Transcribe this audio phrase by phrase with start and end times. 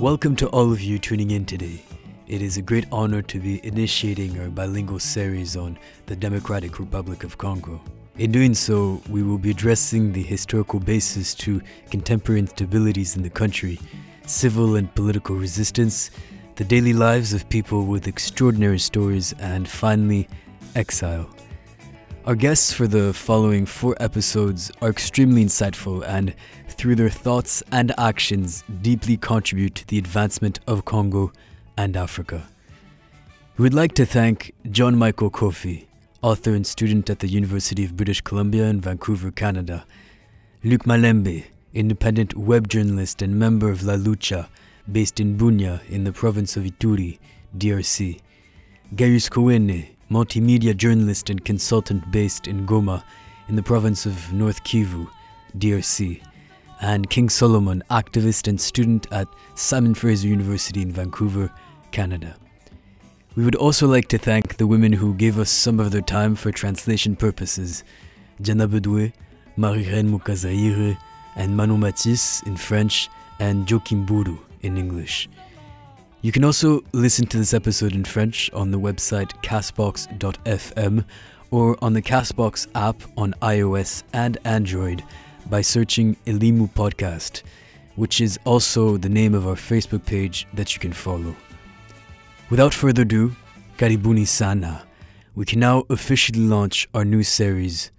[0.00, 1.82] Welcome to all of you tuning in today.
[2.28, 7.24] It is a great honor to be initiating our bilingual series on the Democratic Republic
[7.24, 7.82] of Congo.
[8.16, 11.60] In doing so, we will be addressing the historical basis to
[11.90, 13.80] contemporary instabilities in the country,
[14.24, 16.12] civil and political resistance,
[16.54, 20.28] the daily lives of people with extraordinary stories, and finally,
[20.76, 21.28] exile.
[22.24, 26.36] Our guests for the following four episodes are extremely insightful and,
[26.78, 31.32] through their thoughts and actions, deeply contribute to the advancement of Congo
[31.76, 32.48] and Africa.
[33.56, 35.86] We would like to thank John Michael Kofi,
[36.22, 39.84] author and student at the University of British Columbia in Vancouver, Canada,
[40.62, 44.48] Luc Malembe, independent web journalist and member of La Lucha,
[44.90, 47.18] based in Bunia in the province of Ituri,
[47.56, 48.20] DRC,
[48.94, 53.02] Gaius Kowene, multimedia journalist and consultant based in Goma
[53.48, 55.10] in the province of North Kivu,
[55.58, 56.22] DRC,
[56.80, 61.50] and King Solomon, activist and student at Simon Fraser University in Vancouver,
[61.90, 62.36] Canada.
[63.36, 66.34] We would also like to thank the women who gave us some of their time
[66.34, 67.84] for translation purposes
[68.40, 69.12] Jana Bedoué,
[69.56, 70.98] Marie-Reine Mukazaire,
[71.36, 73.08] and Manu Matisse in French,
[73.40, 75.28] and Joachim Buru in English.
[76.20, 81.04] You can also listen to this episode in French on the website castbox.fm
[81.50, 85.04] or on the Castbox app on iOS and Android
[85.48, 87.42] by searching Elimu Podcast,
[87.96, 91.34] which is also the name of our Facebook page that you can follow.
[92.50, 93.34] Without further ado,
[93.76, 94.84] Karibuni Sana,
[95.34, 97.90] we can now officially launch our new series,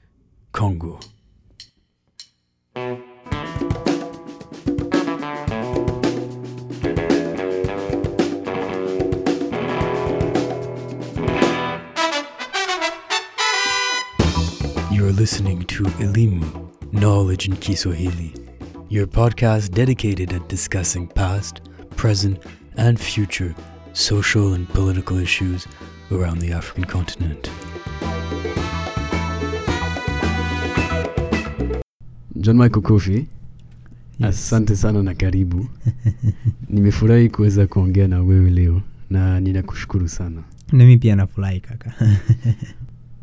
[0.51, 0.99] Congo.
[14.91, 18.33] You're listening to Elimu, Knowledge in Kiswahili,
[18.89, 21.61] your podcast dedicated at discussing past,
[21.95, 22.43] present,
[22.77, 23.53] and future
[23.93, 25.67] social and political issues
[26.11, 27.49] around the African continent.
[32.39, 33.27] John Michael Kofi,
[34.21, 35.67] asante sana na karibu.
[36.69, 40.43] Nimefurahi kuweza kuongea na wewe leo na ninakushukuru sana.
[40.71, 41.93] nami pia nafurahi kaka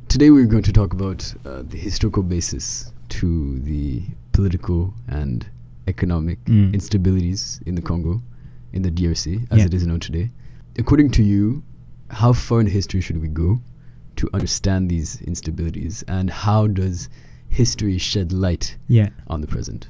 [0.09, 4.03] Today we're going to talk about uh, the historical basis to the
[4.33, 5.47] political and
[5.87, 6.72] economic Mm.
[6.75, 8.22] instabilities in the Congo,
[8.72, 9.65] in the DRC, as Yeah.
[9.67, 10.31] it is known today.
[10.78, 11.62] According to you,
[12.11, 13.61] how far in history should we go
[14.16, 17.09] to understand these instabilities, and how does
[17.49, 19.89] history shed light yeah on the present?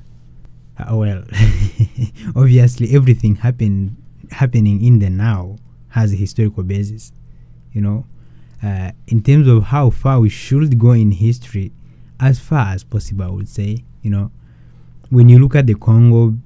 [0.78, 1.24] Uh, well
[2.36, 3.96] obviously everything happen,
[4.30, 5.56] happening in the now
[5.88, 7.12] has a historical basis
[7.72, 8.04] you know
[8.62, 11.72] uh, in terms of how far we should go in history
[12.18, 14.30] as far as possible i would say you know.
[15.10, 16.36] When you look at the congo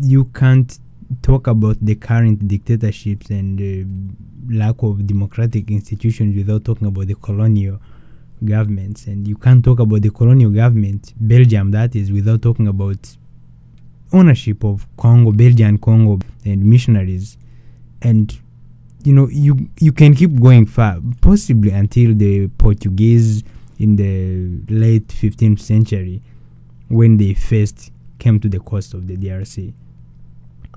[0.00, 0.78] you can't
[1.22, 7.14] talk about the current dictatorships and uh, lack of democratic institutions without talking about the
[7.14, 7.80] colonial
[8.44, 9.06] governments.
[9.06, 13.16] And you can't talk about the colonial government belgium that is without talking about
[14.12, 17.38] ownership of congo belgian congo and missionaries.
[18.02, 18.36] And
[19.04, 23.44] you know you you can keep going far possibly until the portuguese
[23.78, 26.22] in the late 15th century
[26.88, 29.72] when they first came to the coast of the drc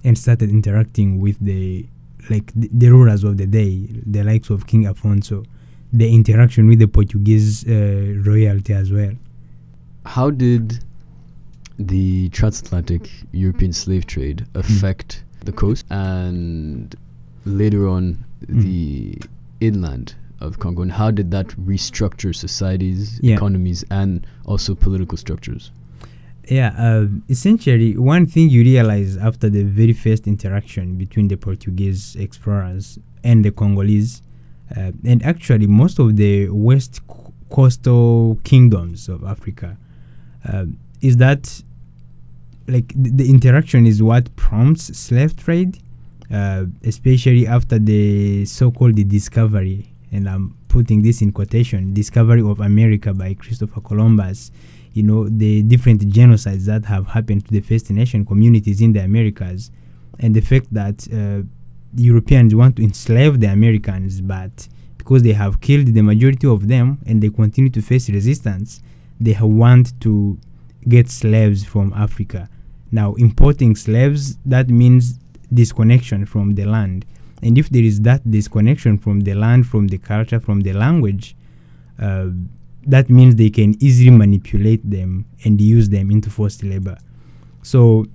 [0.03, 1.85] and started interacting with the
[2.29, 5.45] like the, the rulers of the day the likes of king afonso
[5.93, 9.13] the interaction with the portuguese uh, royalty as well.
[10.05, 10.83] How did
[11.79, 16.93] the transatlantic European slave trade affect the coast and
[17.45, 18.61] later on Mm.
[18.61, 19.21] the
[19.61, 20.81] inland of Congo?
[20.83, 23.35] And how did that restructure societies, Yeah.
[23.35, 25.71] economies, and also political structures?
[26.49, 32.15] Yeah, uh, essentially, one thing you realize after the very first interaction between the Portuguese
[32.15, 34.21] explorers and the Congolese,
[34.75, 39.77] uh, and actually most of the west co- coastal kingdoms of Africa,
[40.45, 40.65] uh,
[41.01, 41.61] is that
[42.69, 45.79] like the, the interaction is what prompts slave trade,
[46.31, 52.59] uh, especially after the so-called the discovery, and I'm putting this in quotation, discovery of
[52.59, 54.51] America by Christopher Columbus
[54.97, 59.03] you know the different genocides that have happened to the First Nation communities in the
[59.03, 59.69] Americas,
[60.19, 61.45] and the fact that uh,
[61.95, 64.67] Europeans want to enslave the Americans, but
[64.97, 68.81] because they have killed the majority of them and they continue to face resistance,
[69.19, 70.39] they want to
[70.89, 72.49] get slaves from Africa.
[72.91, 75.19] Now, importing slaves that means
[75.53, 77.05] disconnection from the land,
[77.41, 81.35] and if there is that disconnection from the land, from the culture, from the language.
[81.99, 82.29] Uh,
[82.87, 86.97] that means they can easily manipulate them and use them into forced labor.
[87.61, 88.05] So,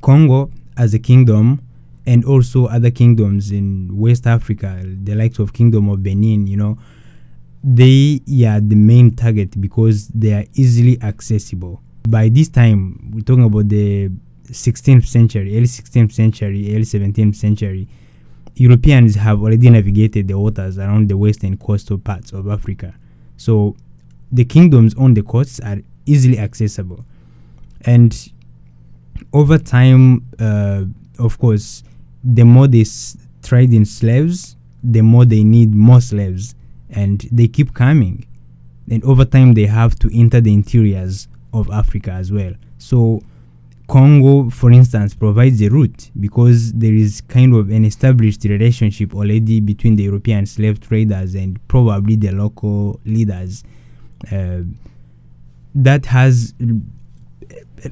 [0.00, 1.60] Congo as a kingdom
[2.06, 6.78] and also other kingdoms in West Africa, the likes of Kingdom of Benin, you know,
[7.62, 11.82] they are the main target because they are easily accessible.
[12.08, 14.10] By this time, we're talking about the
[14.46, 17.88] 16th century, early 16th century, early 17th century.
[18.54, 22.94] Europeans have already navigated the waters around the western coastal parts of Africa.
[23.36, 23.76] So
[24.30, 27.04] the kingdoms on the coasts are easily accessible.
[27.82, 28.14] And
[29.32, 30.84] over time, uh,
[31.18, 31.82] of course,
[32.22, 36.54] the more they s- trade in slaves, the more they need more slaves.
[36.90, 38.26] And they keep coming.
[38.90, 42.52] And over time, they have to enter the interiors of Africa as well.
[42.78, 43.22] So,
[43.90, 49.58] Congo, for instance, provides a route because there is kind of an established relationship already
[49.58, 53.64] between the European slave traders and probably the local leaders.
[54.30, 54.60] Uh,
[55.74, 56.54] that has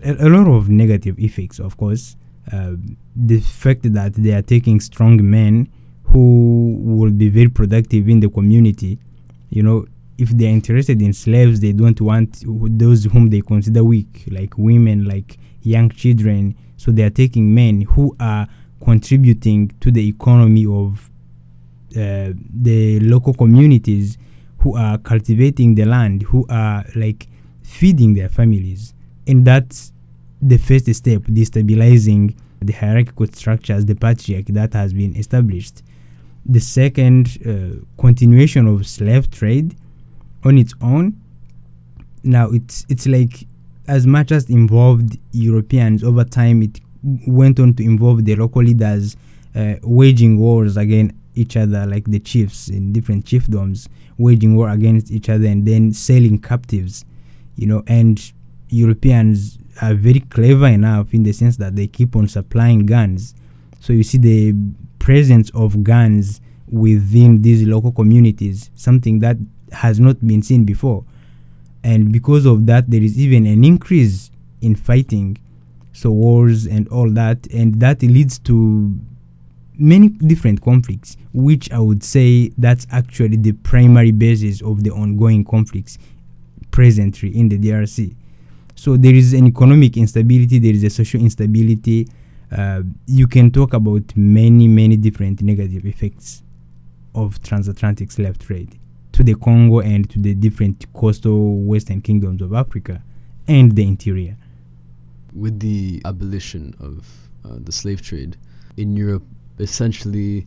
[0.04, 2.14] a, a lot of negative effects, of course.
[2.52, 2.74] Uh,
[3.16, 5.68] the fact that they are taking strong men
[6.04, 9.00] who will be very productive in the community,
[9.50, 9.84] you know,
[10.16, 15.04] if they're interested in slaves, they don't want those whom they consider weak, like women,
[15.04, 16.54] like young children.
[16.76, 18.46] So they are taking men who are
[18.82, 21.10] contributing to the economy of
[21.96, 24.18] uh, the local communities,
[24.58, 27.28] who are cultivating the land, who are like
[27.62, 28.94] feeding their families.
[29.26, 29.92] And that's
[30.40, 35.82] the first step, destabilizing the hierarchical structures, the patriarchy that has been established.
[36.46, 39.76] The second, uh, continuation of slave trade
[40.44, 41.20] on its own.
[42.24, 43.46] Now it's it's like
[43.88, 46.80] as much as involved Europeans over time, it
[47.26, 49.16] went on to involve the local leaders
[49.56, 53.88] uh, waging wars against each other, like the chiefs in different chiefdoms,
[54.18, 57.04] waging war against each other and then selling captives,
[57.56, 57.82] you know.
[57.86, 58.20] And
[58.68, 63.34] Europeans are very clever enough in the sense that they keep on supplying guns.
[63.80, 64.54] So you see the
[64.98, 69.36] presence of guns within these local communities, something that
[69.72, 71.04] has not been seen before.
[71.82, 74.30] And because of that, there is even an increase
[74.60, 75.38] in fighting,
[75.92, 78.94] so wars and all that, and that leads to
[79.78, 85.44] many different conflicts, which I would say that's actually the primary basis of the ongoing
[85.44, 85.98] conflicts
[86.70, 88.14] presently in the DRC.
[88.74, 92.08] So there is an economic instability, there is a social instability.
[92.50, 96.42] Uh, you can talk about many, many different negative effects
[97.14, 98.78] of transatlantic slave trade
[99.18, 103.02] to the Congo and to the different coastal western kingdoms of Africa
[103.48, 104.36] and the interior.
[105.34, 107.04] With the abolition of
[107.44, 108.36] uh, the slave trade
[108.76, 109.24] in Europe,
[109.58, 110.46] essentially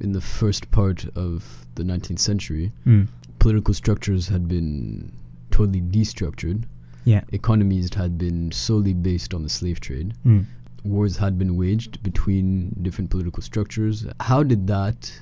[0.00, 3.08] in the first part of the 19th century, Mm.
[3.38, 5.12] political structures had been
[5.50, 6.64] totally destructured.
[7.04, 7.20] Yeah.
[7.32, 10.14] Economies had been solely based on the slave trade.
[10.24, 10.46] Mm.
[10.84, 14.06] Wars had been waged between different political structures.
[14.20, 15.20] How did that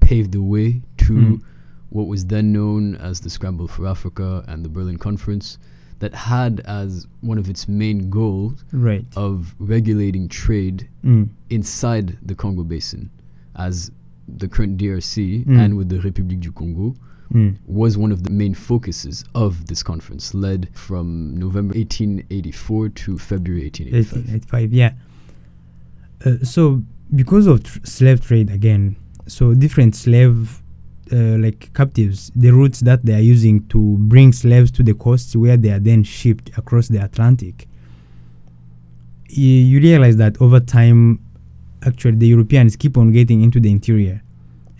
[0.00, 1.42] pave the way to Mm.
[1.90, 5.58] What was then known as the Scramble for Africa and the Berlin Conference,
[5.98, 9.06] that had as one of its main goals Right.
[9.16, 11.30] of regulating trade Mm.
[11.48, 13.08] inside the Congo Basin,
[13.54, 13.90] as
[14.28, 15.58] the current DRC Mm.
[15.58, 16.94] and with the République du Congo
[17.32, 17.56] Mm.
[17.66, 23.64] was one of the main focuses of this conference, led from November 1884 to February
[23.66, 24.12] 1885.
[24.26, 24.92] 1885, yeah.
[26.24, 26.82] Uh, so
[27.14, 30.62] because of tr- slave trade again, so different slave
[31.12, 35.36] uh, like captives, the routes that they are using to bring slaves to the coasts
[35.36, 37.66] where they are then shipped across the Atlantic.
[39.28, 41.20] y- You realize that over time,
[41.84, 44.22] actually, the Europeans keep on getting into the interior,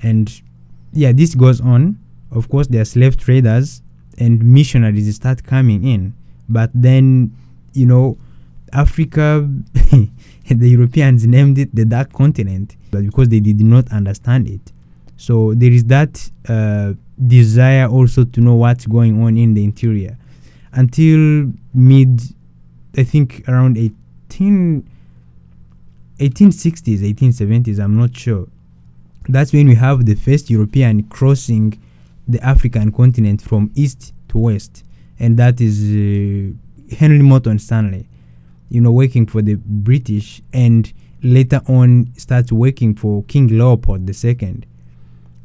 [0.02, 0.40] and
[0.92, 1.98] yeah, this goes on.
[2.30, 3.82] Of course, there are slave traders
[4.18, 6.14] and missionaries start coming in,
[6.48, 7.32] but then
[7.72, 8.18] you know
[8.72, 9.48] Africa,
[10.48, 14.72] the Europeans named it the Dark Continent, but because they did not understand it.
[15.16, 16.92] So there is that uh,
[17.26, 20.16] desire also to know what's going on in the interior.
[20.72, 22.20] Until mid,
[22.96, 24.88] I think around 18,
[26.18, 28.46] 1860s, 1870s, I'm not sure.
[29.28, 31.80] That's when we have the first European crossing
[32.28, 34.84] the African continent from east to west,
[35.18, 36.52] and that is uh,
[36.96, 38.06] Henry Morton Stanley
[38.68, 40.92] you know, working for the British and
[41.22, 44.62] later on starts working for King Leopold II.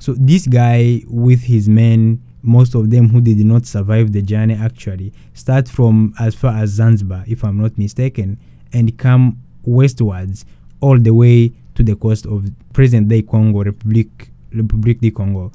[0.01, 4.55] So this guy with his men, most of them who did not survive the journey
[4.55, 8.39] actually, start from as far as Zanzibar, if I'm not mistaken,
[8.73, 10.43] and come westwards
[10.79, 15.51] all the way to the coast of present day Congo, Republic Republic du Congo.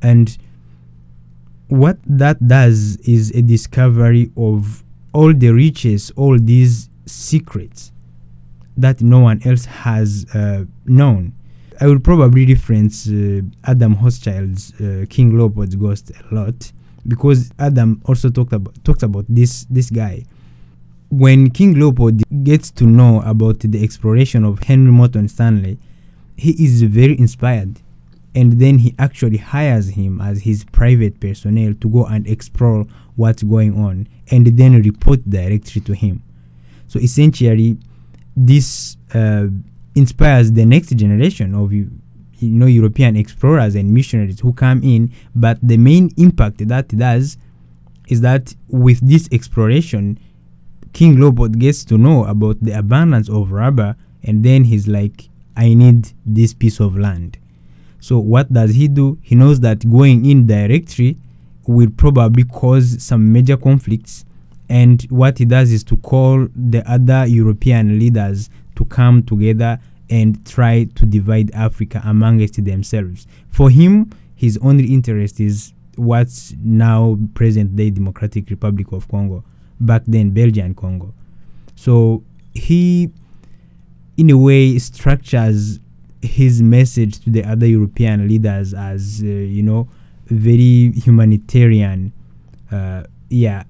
[0.00, 0.38] And
[1.66, 7.90] what that does is a discovery of all the riches, all these secrets
[8.76, 11.32] that no one else has uh, known.
[11.80, 16.72] I will probably reference uh, Adam Hochschild's uh, King Leopold's Ghost a lot
[17.08, 20.26] because Adam also talked about talked about this this guy.
[21.08, 25.78] When King Leopold gets to know about the exploration of Henry Morton Stanley,
[26.36, 27.80] he is very inspired,
[28.34, 33.42] and then he actually hires him as his private personnel to go and explore what's
[33.42, 36.22] going on, and then report directly to him.
[36.88, 37.78] So essentially,
[38.36, 39.46] this uh,
[40.00, 41.90] inspires the next generation of you
[42.40, 45.12] know European explorers and missionaries who come in.
[45.34, 47.36] But the main impact that does
[48.08, 50.18] is that with this exploration
[50.92, 55.74] King Leopold gets to know about the abundance of rubber and then he's like I
[55.74, 57.38] need this piece of land.
[58.00, 59.18] So what does he do?
[59.22, 61.18] He knows that going in directly
[61.66, 64.24] will probably cause some major conflicts
[64.68, 69.78] and what he does is to call the other European leaders to come together
[70.10, 73.26] and try to divide Africa amongst themselves.
[73.48, 79.44] For him, his only interest is what's now present day Democratic Republic of Congo,
[79.78, 81.14] back then Belgian Congo.
[81.76, 82.24] So
[82.54, 83.10] he,
[84.16, 85.78] in a way, structures
[86.22, 89.88] his message to the other European leaders as, uh, you know,
[90.26, 92.12] very humanitarian.
[92.70, 93.64] Uh, yeah,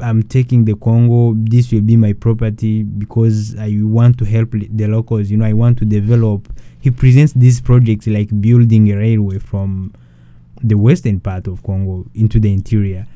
[0.00, 1.34] I'm taking the Congo.
[1.36, 5.30] This will be my property because I want to help the locals.
[5.30, 6.52] You know, I want to develop.
[6.80, 9.94] He presents these projects like building a railway from
[10.62, 13.06] the western part of Congo into the interior.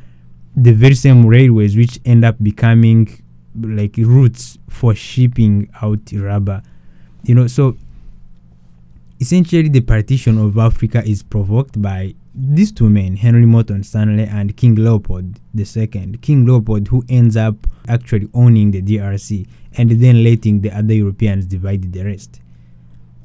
[0.57, 3.23] The very same railways which end up becoming
[3.55, 6.63] like routes for shipping out rubber.
[7.25, 7.77] You know, so
[9.21, 14.57] essentially the partition of Africa is provoked by these two men, Henry Morton Stanley and
[14.57, 17.55] King Leopold II, King Leopold who ends up
[17.89, 22.41] actually owning the DRC and then letting the other Europeans divide the rest.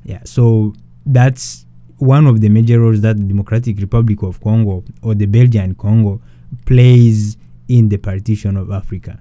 [0.03, 0.73] Yeah, so
[1.05, 1.65] that's
[1.97, 6.19] one of the major roles that the Democratic Republic of Congo or the Belgian Congo
[6.65, 9.19] plays in the partition of Africa.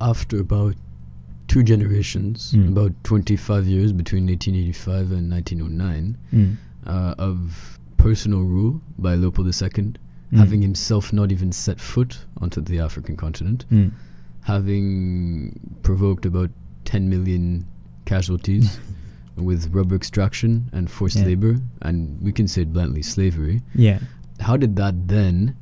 [0.00, 0.74] After about
[1.48, 2.68] two generations, mm.
[2.68, 6.56] about 25 years between 1885 and 1909, mm.
[6.86, 9.94] uh, of personal rule by Leopold II, mm.
[10.32, 13.92] having himself not even set foot onto the African continent, mm.
[14.44, 16.50] having provoked about
[16.86, 17.66] 10 million
[18.06, 18.78] casualties
[19.36, 21.26] with rubber extraction and forced yeah.
[21.26, 23.60] labor, and we can say it bluntly, slavery.
[23.74, 23.98] Yeah.
[24.40, 25.56] How did that then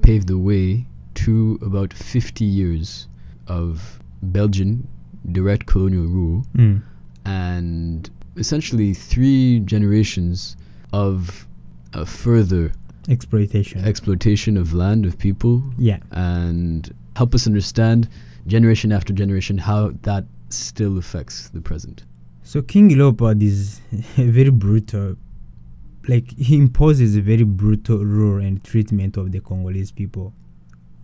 [0.00, 3.08] pave the way to about 50 years
[3.46, 4.88] of Belgian
[5.30, 6.82] direct colonial rule mm.
[7.24, 10.56] and essentially three generations
[10.92, 11.46] of
[11.92, 12.72] a further
[13.08, 13.84] exploitation.
[13.84, 15.62] exploitation of land of people.
[15.78, 15.98] Yeah.
[16.10, 18.08] And help us understand
[18.46, 22.04] generation after generation how that still affects the present.
[22.42, 23.80] So king leopold is
[24.16, 25.16] very brutal
[26.08, 30.34] like he imposes a very brutal rule and treatment of the congolese people.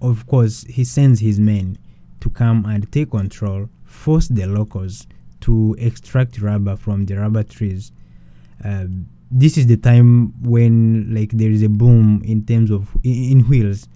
[0.00, 1.78] Of course he sends his men
[2.20, 5.06] to come and take control force the locals
[5.40, 7.92] to extract rubber from the rubber trees
[8.64, 13.32] um, this is the time when like there is a boom in terms of in,
[13.32, 13.88] in wheels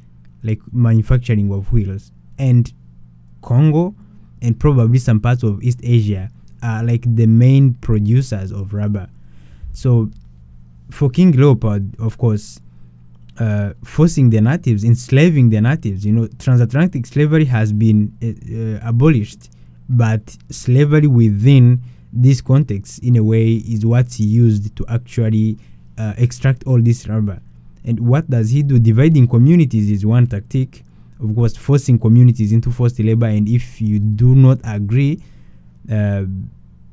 [0.43, 2.13] like manufacturing of wheels.
[2.39, 2.73] And
[3.43, 3.95] congo
[4.41, 6.31] and probably some parts of east asia
[6.63, 9.09] are like the main producers of rubber.
[9.73, 10.11] So
[10.91, 12.61] for king leopold of course
[13.39, 18.27] uh, forcing the natives enslaving the natives you know transatlantic slavery has been uh,
[18.87, 19.49] uh, abolished
[19.89, 25.59] but slavery within this context in a way is what's used to actually
[25.99, 27.41] uh, extract all this rubber.
[27.85, 28.79] And what does he do?
[28.79, 30.85] Dividing communities is one tactic.
[31.21, 33.27] Of course forcing communities into forced labor.
[33.27, 35.21] And if you do not agree
[35.91, 36.25] uh,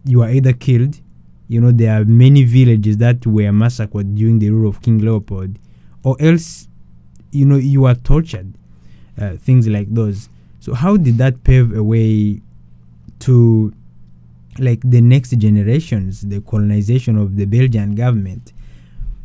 [0.06, 1.00] you are either killed.
[1.48, 5.58] You know there are many villages that were massacred during the rule of king leopold.
[6.04, 6.68] Or else
[7.32, 8.54] you know you are tortured.
[9.20, 10.30] Uh, things like those.
[10.60, 12.42] So how did that pave a way
[13.20, 13.74] to
[14.60, 18.54] like the next generations, the colonization of the Belgian government.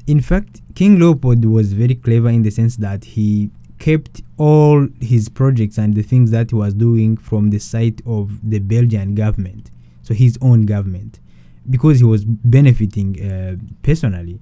[0.06, 5.28] In fact, King Leopold was very clever in the sense that he kept all his
[5.28, 9.70] projects and the things that he was doing from the side of the Belgian government,
[10.02, 11.20] so his own government,
[11.68, 14.40] because he was benefiting uh, personally.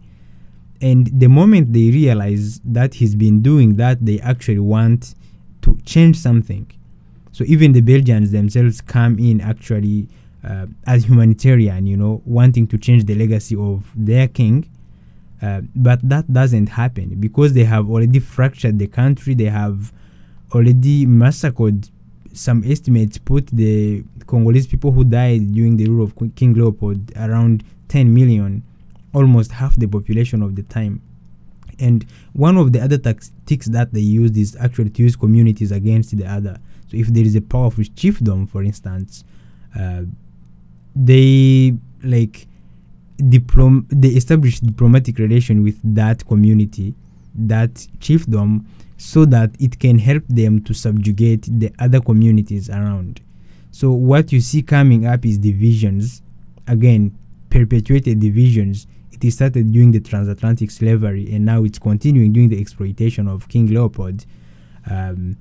[0.81, 5.15] And the moment they realize that he's been doing that, they actually want
[5.63, 6.71] to change something.
[7.31, 10.09] So even the Belgians themselves come in actually
[10.45, 14.69] uh, as humanitarian, you know, wanting to change the legacy of their king.
[15.41, 19.35] Uh, but that doesn't happen because they have already fractured the country.
[19.35, 19.93] They have
[20.55, 21.89] already massacred
[22.33, 27.65] some estimates put the Congolese people who died during the rule of King Leopold around
[27.89, 28.63] 10 million,
[29.13, 31.03] almost half the population of the time.
[31.79, 36.17] And one of the other tactics that they used is actually to use communities against
[36.17, 36.59] the other.
[36.89, 39.25] So if there is a powerful chiefdom, for instance,
[39.79, 40.03] uh,
[40.95, 42.47] they like
[43.19, 46.95] diplom they establish diplomatic relation with that community,
[47.35, 48.65] that chiefdom,
[48.97, 53.21] so that it can help them to subjugate the other communities around.
[53.71, 56.23] So what you see coming up is divisions,
[56.67, 57.17] again,
[57.49, 58.87] perpetuated divisions.
[59.11, 63.69] It started during the transatlantic slavery, and now it's continuing during the exploitation of King
[63.69, 64.27] Leopold.
[64.91, 65.37] Um,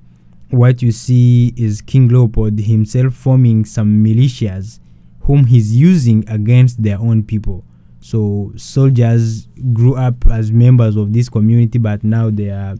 [0.50, 4.78] what you see is King Leopold himself forming some militias
[5.22, 7.64] whom he's using against their own people.
[8.00, 12.76] So soldiers grew up as members of this community, but now they are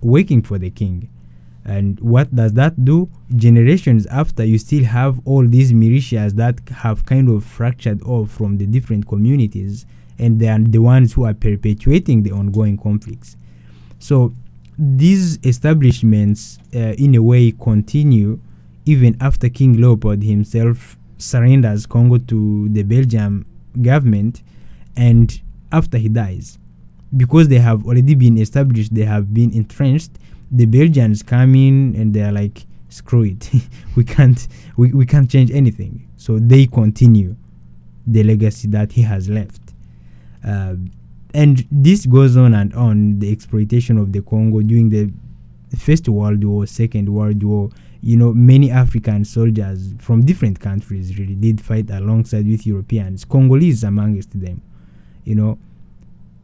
[0.00, 1.08] working for the king.
[1.64, 3.08] And what does that do?
[3.34, 8.58] Generations after, you still have all these militias that have kind of fractured off from
[8.58, 9.86] the different communities,
[10.18, 13.36] and they are the ones who are perpetuating the ongoing conflicts.
[13.98, 14.34] So
[14.76, 18.40] these establishments, uh, in a way, continue
[18.84, 23.46] even after King Leopold himself surrenders Congo to the Belgium
[23.80, 24.42] government,
[24.96, 25.40] and
[25.72, 26.58] after he dies
[27.16, 30.12] because they have already been established, they have been entrenched.
[30.50, 33.50] The Belgians come in and they are like, screw it,
[33.96, 36.08] we can't we, we can't change anything.
[36.16, 37.36] So they continue
[38.06, 39.60] the legacy that he has left.
[40.46, 40.76] Uh,
[41.32, 45.12] and this goes on and on the exploitation of the Congo during the
[45.76, 47.70] First World War, Second World War.
[48.04, 53.82] You know, many African soldiers from different countries really did fight alongside with Europeans, Congolese
[53.82, 54.60] amongst them.
[55.24, 55.58] You know,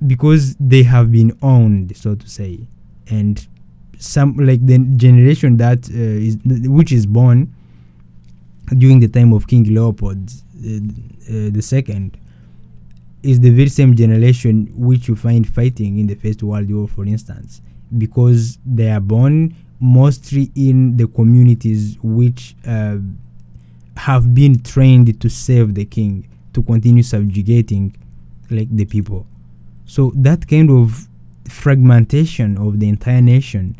[0.06, 2.60] because they have been owned, so to say,
[3.08, 3.46] and
[3.98, 7.54] some like the generation that uh, is which is born
[8.78, 10.30] during the time of King Leopold
[10.64, 10.76] uh,
[11.28, 12.16] uh, the second
[13.22, 17.04] is the very same generation which you find fighting in the First World War, for
[17.04, 17.60] instance,
[17.96, 22.98] because they are born mostly in the communities which uh,
[23.96, 27.96] have been trained to serve the king, to continue subjugating
[28.50, 29.26] like the people.
[29.86, 31.08] So that kind of
[31.48, 33.76] fragmentation of the entire nation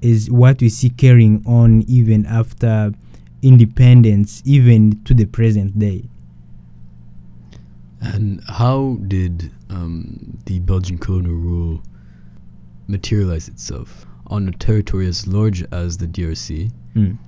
[0.00, 2.92] is what we see carrying on even after
[3.42, 6.08] independence, even to the present day.
[8.00, 11.82] And how did um, the Belgian colonial rule
[12.86, 17.18] materialize itself on a territory as large as the DRC, Mm.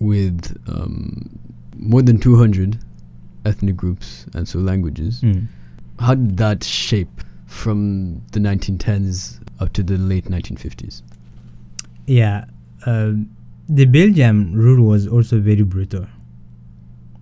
[0.00, 1.38] with um,
[1.76, 2.78] more than 200
[3.44, 5.20] ethnic groups and so languages?
[5.20, 5.46] Mm.
[5.98, 11.02] How did that shape from the 1910s up to the late 1950s?
[12.06, 12.46] Yeah,
[12.86, 13.12] uh,
[13.68, 16.06] the Belgium rule was also very brutal.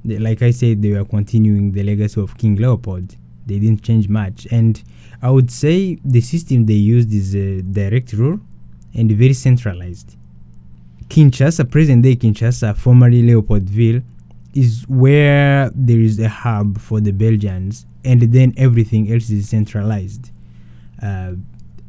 [0.05, 3.17] They, like I said, they were continuing the legacy of King Leopold.
[3.47, 4.83] They didn't change much, and
[5.23, 8.41] I would say the system they used is a direct rule
[8.95, 10.17] and very centralized.
[11.09, 14.03] Kinshasa, present day Kinshasa, formerly Leopoldville,
[14.55, 20.31] is where there is a hub for the Belgians, and then everything else is centralized.
[21.03, 21.33] Uh,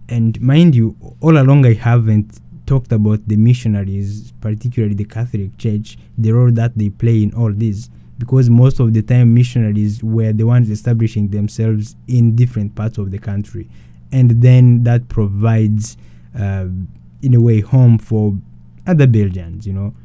[0.10, 5.98] and mind you, all along I haven't talked about the missionaries, particularly the Catholic Church,
[6.18, 10.32] the role that they play in all this, because most of the time missionaries were
[10.32, 13.68] the ones establishing themselves in different parts of the country,
[14.12, 15.98] and then that provides,
[16.38, 16.68] uh,
[17.22, 18.38] in a way, home for
[18.88, 19.66] other Belgians.
[19.68, 19.96] You know,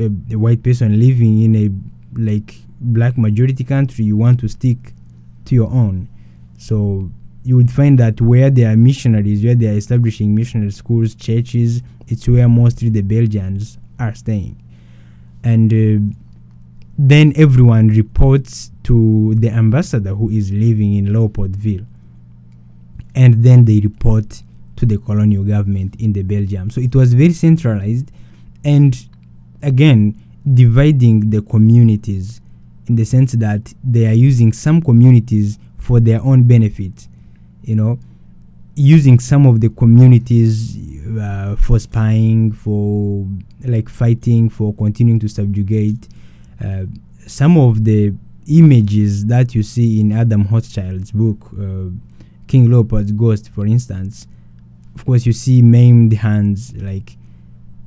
[0.00, 1.70] a, a white person living in a
[2.20, 4.92] like black majority country, you want to stick
[5.46, 6.08] to your own.
[6.58, 7.10] So
[7.42, 11.82] you would find that where there are missionaries, where they are establishing missionary schools, churches,
[12.08, 14.60] it's where mostly the Belgians are staying.
[15.42, 16.16] And uh,
[16.96, 21.86] then everyone reports to the ambassador who is living in Leopoldville.
[23.14, 24.42] And then they report
[24.76, 26.70] to the colonial government in the Belgium.
[26.70, 28.10] So it was very centralized
[28.64, 29.06] and
[29.62, 30.20] again
[30.52, 32.40] dividing the communities
[32.86, 37.08] in the sense that they are using some communities for their own benefit
[37.62, 37.98] you know
[38.74, 40.76] using some of the communities
[41.18, 43.26] uh, for spying for
[43.64, 46.08] like fighting for continuing to subjugate
[46.62, 46.84] uh,
[47.26, 48.12] some of the
[48.48, 51.88] images that you see in adam hochschild's book uh,
[52.46, 54.26] king leopold's ghost for instance
[54.94, 57.16] of course you see maimed hands like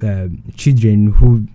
[0.04, 1.46] uh, children who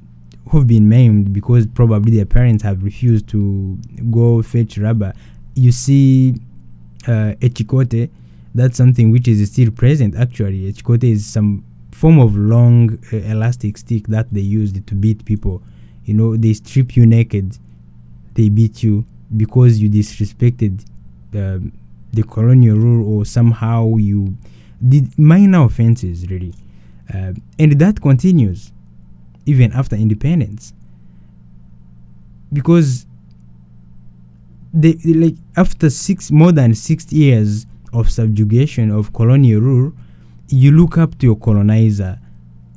[0.49, 3.79] who've been maimed because probably their parents have refused to
[4.11, 5.13] go fetch rubber
[5.55, 6.35] you see
[7.07, 8.11] uh, echikote
[8.55, 11.65] that's something which is still present actually echikote is some
[12.03, 15.63] form of long uh, elastic stick that they used to beat people.
[16.05, 17.59] You know, they strip you naked,
[18.35, 20.85] they beat you because you disrespected
[21.35, 21.73] um,
[22.13, 24.37] the colonial rule or somehow you
[24.87, 26.55] did minor offenses, really.
[27.13, 28.73] Uh, and that continues
[29.47, 30.73] even after independence.
[32.53, 33.07] Because
[34.73, 39.93] they, they like after six more than six years of subjugation of colonial rule,
[40.49, 42.19] you look up to your colonizer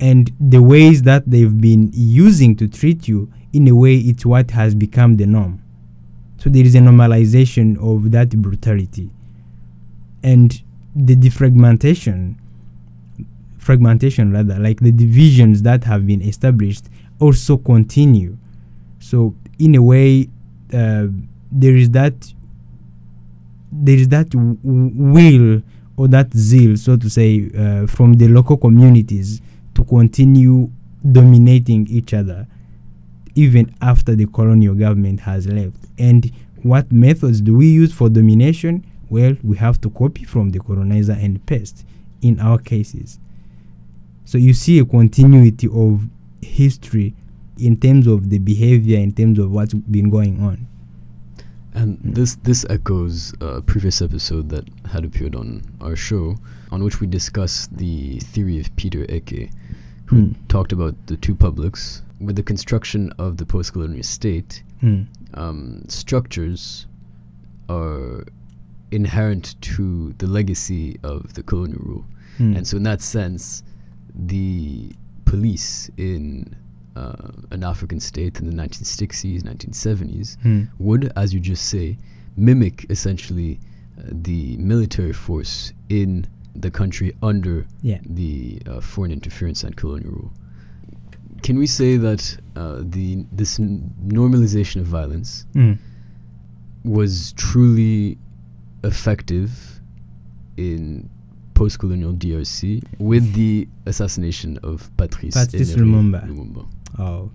[0.00, 4.50] and the ways that they've been using to treat you in a way it's what
[4.50, 5.62] has become the norm
[6.38, 9.10] so there is a normalization of that brutality
[10.22, 10.62] and
[10.96, 12.36] the defragmentation
[13.58, 16.86] fragmentation rather like the divisions that have been established
[17.20, 18.36] also continue
[18.98, 20.28] so in a way
[20.72, 21.06] uh,
[21.52, 22.14] there is that
[23.72, 25.62] there is that w- will
[25.96, 29.40] or that zeal, so to say, uh, from the local communities
[29.74, 30.70] to continue
[31.10, 32.46] dominating each other
[33.34, 35.76] even after the colonial government has left.
[35.98, 36.30] And
[36.62, 38.84] what methods do we use for domination?
[39.08, 41.84] Well, we have to copy from the colonizer and paste
[42.22, 43.18] in our cases.
[44.24, 46.08] So you see a continuity of
[46.42, 47.14] history
[47.58, 50.66] in terms of the behavior, in terms of what's been going on.
[51.72, 56.36] And this this echoes a previous episode that had appeared on our show,
[56.72, 59.50] on which we discussed the theory of Peter Ekeh,
[60.06, 60.32] who Hmm.
[60.48, 62.02] talked about the two publics.
[62.18, 65.02] With the construction of the post-colonial state, Hmm.
[65.34, 66.86] um, structures
[67.68, 68.24] are
[68.96, 72.04] inherent to the legacy of the colonial rule.
[72.38, 72.56] Hmm.
[72.56, 73.62] And so, in that sense,
[74.14, 74.92] the
[75.24, 76.54] police in
[76.96, 80.62] uh, an African state in the 1960s, 1970s Hmm.
[80.78, 81.98] would, as you just say,
[82.36, 83.58] mimic essentially
[83.98, 88.00] uh, the military force in the country under Yeah.
[88.20, 90.32] the uh, foreign interference and colonial rule.
[91.42, 95.74] Can we say that uh, the this n- normalization of violence Hmm.
[96.84, 98.16] was truly
[98.84, 99.80] effective
[100.56, 101.08] in
[101.54, 106.26] post-colonial DRC with the assassination of Patrice, Patrice Lumumba.
[106.28, 106.68] Lumumba.
[106.98, 107.30] Oh.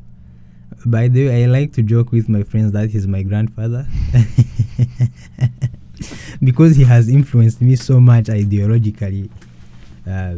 [0.86, 3.86] By the way, I like to joke with my friends that he's my grandfather.
[6.44, 9.30] because he has influenced me so much ideologically
[10.08, 10.36] uh,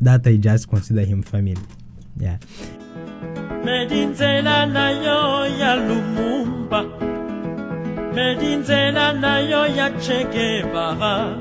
[0.00, 1.56] that I just consider him family.
[2.18, 2.36] Yeah.
[8.16, 11.36] Medinzela nayo ya che guevara.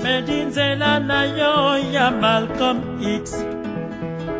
[0.00, 3.44] Medinzela nayo ya malcolm x.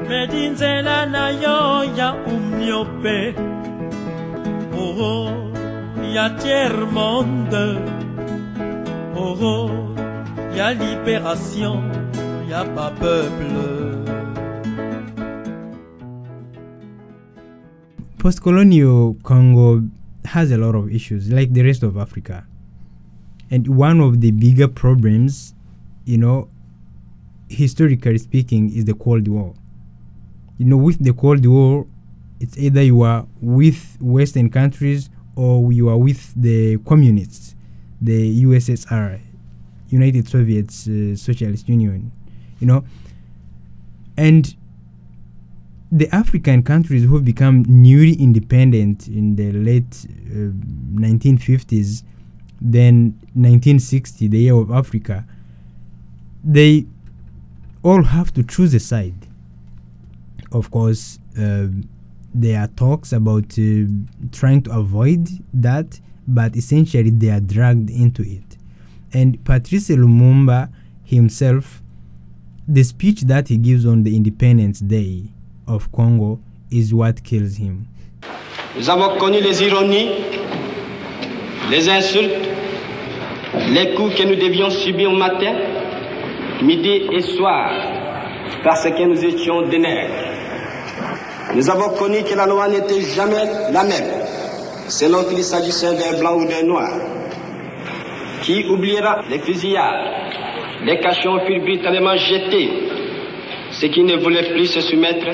[0.09, 3.37] Medinzela nayo ya umniope
[4.73, 5.29] oh
[6.15, 7.77] ya tiers monde.
[9.13, 9.69] Oh
[10.57, 11.85] ya libération
[12.49, 14.01] ya pas peuple
[18.19, 19.85] Post colonial Congo
[20.31, 22.47] has a lot of issues, like the rest of Africa.
[23.51, 25.55] And one of the bigger problems,
[26.05, 26.49] you know,
[27.49, 29.55] historically speaking, is the Cold War.
[30.59, 31.87] You know, with the Cold War,
[32.39, 37.57] it's either you are with Western countries or you are with the communists,
[38.01, 39.21] the USSR,
[39.89, 42.13] United Soviet uh, Socialist Union,
[42.61, 42.85] you know.
[44.17, 44.55] And
[45.93, 50.53] the African countries who become newly independent in the late uh,
[50.95, 52.05] 1950s,
[52.61, 55.25] then 1960, the year of Africa,
[56.45, 56.87] they
[57.83, 59.27] all have to choose a side.
[60.53, 61.67] Of course, uh,
[62.33, 63.87] there are talks about uh,
[64.31, 65.99] trying to avoid that,
[66.29, 68.57] but essentially they are dragged into it.
[69.13, 70.71] And Patrice Lumumba
[71.05, 71.83] himself,
[72.69, 75.33] the speech that he gives on the Independence Day
[75.71, 76.39] of Congo
[76.71, 77.87] is what kills him.
[78.77, 80.11] Nous avons connu les ironies,
[81.71, 82.49] les insultes,
[83.71, 85.55] les coups que nous devions subir matin,
[86.63, 87.71] midi et soir,
[88.63, 90.31] parce que nous étions des nègres.
[91.55, 94.11] Nous avons connu que la loi n'était jamais la même,
[94.89, 96.91] selon qu'il s'agissait d'un blanc ou d'un noir.
[98.43, 102.71] Qui oubliera les fusillades Les cachons furent brutalement jetés.
[103.73, 105.27] Ceux qui ne voulaient plus se soumettre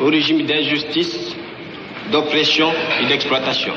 [0.00, 1.34] au régime d'injustice,
[2.12, 2.68] d'oppression
[3.00, 3.72] et d'exploitation.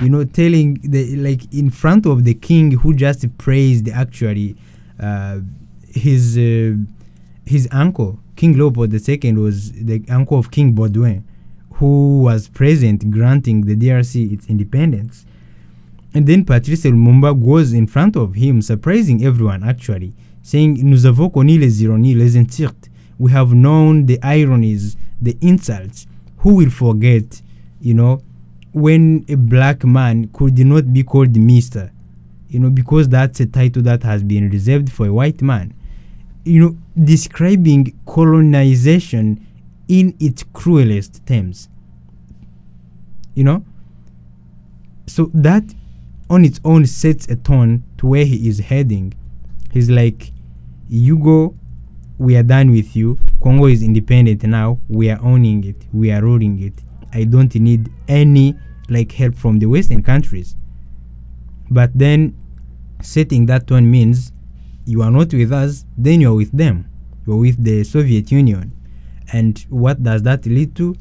[0.00, 4.56] you know telling the like in front of the king who just praised actually
[5.00, 5.38] uh,
[5.94, 6.74] his uh,
[7.46, 11.22] his uncle king leopold ii was the uncle of king baudouin
[11.74, 15.24] who was present granting the drc its independence
[16.14, 21.30] And then Patrice Lumumba goes in front of him, surprising everyone actually, saying, Nous avons
[21.30, 22.90] connu les ironies, les insultes.
[23.18, 26.06] We have known the ironies, the insults.
[26.38, 27.40] Who will forget,
[27.80, 28.20] you know,
[28.72, 31.92] when a black man could not be called Mister,
[32.48, 35.72] you know, because that's a title that has been reserved for a white man.
[36.44, 39.46] You know, describing colonization
[39.88, 41.68] in its cruelest terms.
[43.34, 43.64] You know?
[45.06, 45.64] So that
[46.28, 49.14] on its own sets a tone to where he is heading.
[49.72, 50.32] He's like,
[50.88, 51.56] You go,
[52.18, 53.18] we are done with you.
[53.42, 54.78] Congo is independent now.
[54.88, 55.86] We are owning it.
[55.92, 56.74] We are ruling it.
[57.12, 58.54] I don't need any
[58.88, 60.54] like help from the Western countries.
[61.70, 62.36] But then
[63.02, 64.32] setting that tone means
[64.84, 66.90] you are not with us, then you are with them.
[67.26, 68.76] You are with the Soviet Union.
[69.32, 70.94] And what does that lead to?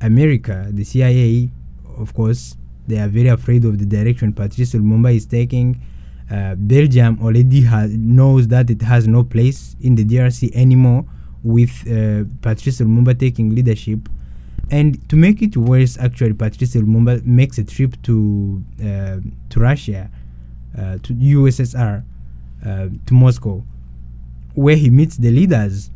[0.00, 1.50] America, the CIA,
[1.96, 5.80] of course, they are very afraid of the direction Patrice Lumumba is taking.
[6.30, 11.06] Uh, Belgium already has, knows that it has no place in the DRC anymore
[11.42, 14.08] with uh, Patrice Lumumba taking leadership.
[14.70, 19.16] And to make it worse, actually, Patrice Lumumba makes a trip to uh,
[19.48, 20.10] to Russia,
[20.76, 22.04] uh, to USSR,
[22.64, 23.64] uh, to Moscow,
[24.54, 25.90] where he meets the leaders,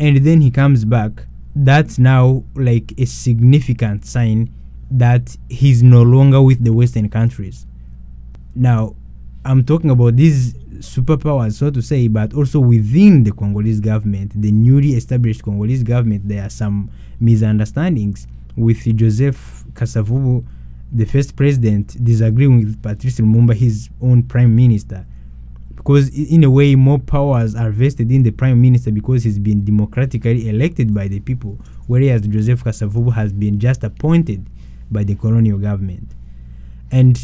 [0.00, 1.26] and then he comes back.
[1.54, 4.52] That's now like a significant sign
[4.90, 7.66] that he's no longer with the Western countries.
[8.56, 8.96] Now,
[9.44, 14.52] I'm talking about these superpowers, so to say, but also within the Congolese government, the
[14.52, 18.26] newly established Congolese government, there are some misunderstandings
[18.56, 20.44] with Joseph Kasavubu,
[20.92, 25.06] the first president, disagreeing with Patrice Lumumba, his own prime minister.
[25.74, 29.64] Because, in a way, more powers are vested in the prime minister because he's been
[29.64, 34.46] democratically elected by the people, whereas Joseph Kasavubu has been just appointed
[34.90, 36.14] by the colonial government.
[36.90, 37.18] And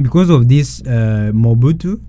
[0.00, 2.00] because of this, uh, Mobutu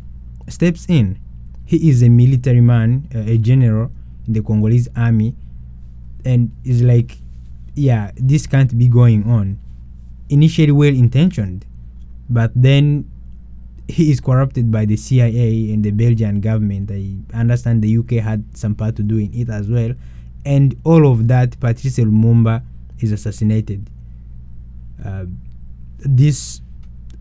[0.48, 1.19] steps in.
[1.65, 3.91] He is a military man, uh, a general
[4.28, 5.36] in the Congolese army,
[6.24, 7.17] and is like,
[7.76, 9.60] yeah, this can't be going on.
[10.30, 11.65] Initially well intentioned,
[12.30, 13.10] but then
[13.88, 16.89] he is corrupted by the CIA and the Belgian government.
[16.91, 19.93] I understand the UK had some part to do in it as well.
[20.43, 22.63] And all of that, Patrice Lumumba
[23.00, 23.89] is assassinated.
[25.04, 25.26] Uh,
[26.00, 26.62] this,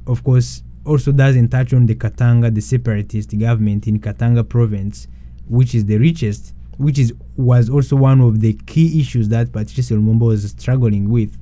[0.06, 5.08] of course, also doesn't touch on the Katanga, the separatist government in Katanga province,
[5.48, 9.90] which is the richest, which is was also one of the key issues that Patrice
[9.90, 11.38] Lumumba was struggling with.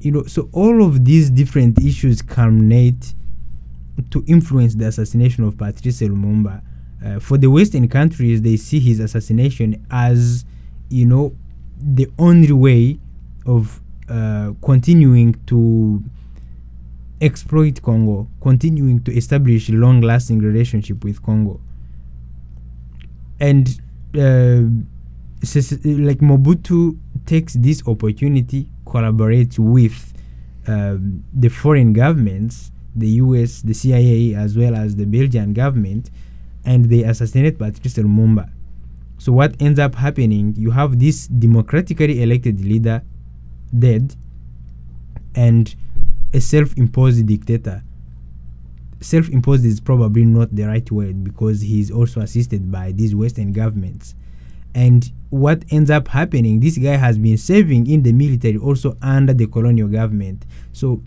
[0.00, 3.14] You know, so all of these different issues culminate
[4.10, 6.62] to influence the assassination of Patrice Lumumba.
[7.04, 10.44] Uh, for the Western countries, they see his assassination as,
[10.88, 11.34] you know,
[11.80, 12.98] the only way
[13.46, 16.02] of uh, continuing to
[17.24, 21.60] exploit Congo, continuing to establish a long-lasting relationship with Congo.
[23.40, 23.68] And
[24.14, 24.68] uh,
[25.84, 30.12] like Mobutu takes this opportunity, collaborates with
[30.66, 36.10] um, the foreign governments, the US, the CIA, as well as the Belgian government,
[36.64, 38.50] and they assassinate Patrice Lumumba.
[39.18, 40.54] So what ends up happening?
[40.56, 43.02] You have this democratically elected leader
[43.76, 44.16] dead
[45.34, 45.74] and
[46.34, 47.82] a self-imposed dictator.
[49.00, 53.52] Self-imposed is probably not the right word because he is also assisted by these western
[53.52, 54.16] governments.
[54.74, 59.32] And what ends up happening this guy has been serving in the military also under
[59.32, 60.44] the colonial government.
[60.72, 61.02] So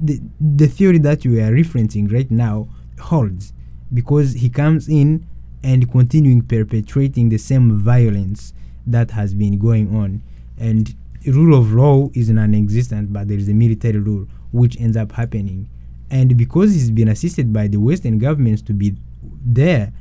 [0.00, 2.68] the the theory that you are referencing right now
[3.00, 3.52] holds
[3.94, 5.26] because he comes in
[5.62, 8.52] and continuing perpetrating the same violence
[8.86, 10.22] that has been going on.
[10.58, 10.92] And
[11.26, 14.26] rule of law is non-existent but there is a military rule
[14.56, 15.68] which ends up happening.
[16.10, 18.96] And because he's been assisted by the western governments to be
[19.44, 19.92] there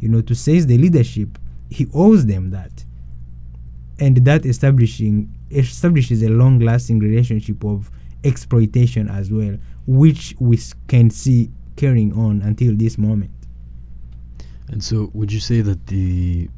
[0.00, 1.38] you know to seize the leadership
[1.70, 2.84] he owes them that.
[3.98, 7.90] And that establishing establishes a long lasting relationship of
[8.24, 13.30] exploitation as well which we can see carrying on until this moment.
[14.68, 16.48] And so would you say that the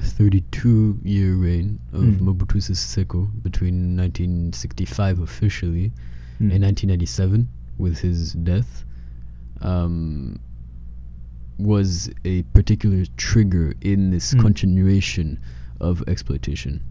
[0.00, 2.20] 32 year reign of mm.
[2.20, 5.92] Mobutu Sese Seko between 1965 officially
[6.40, 6.52] mm.
[6.52, 8.84] and 1997 with his death
[9.60, 10.38] um,
[11.58, 14.40] was a particular trigger in this mm.
[14.40, 15.40] continuation
[15.80, 16.82] of exploitation.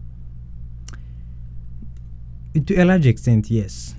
[2.54, 3.94] To a large extent, yes.